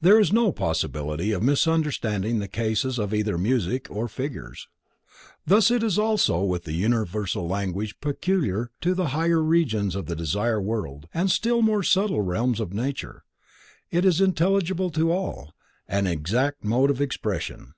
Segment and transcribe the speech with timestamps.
[0.00, 4.66] There is no possibility of misunderstanding in the cases of either music or figures.
[5.46, 10.16] Thus it is also with the universal language peculiar to the higher Regions of the
[10.16, 13.22] Desire World and the still more subtile realms in nature,
[13.92, 15.52] it is intelligible to all,
[15.86, 17.74] an exact mode of expression.